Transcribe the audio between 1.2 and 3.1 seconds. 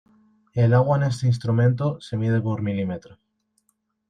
instrumento se mide por mm.